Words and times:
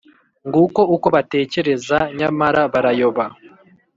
Nguko 0.47 0.81
uko 0.95 1.07
batekereza, 1.15 1.97
nyamara 2.17 2.61
barayoba, 2.73 3.23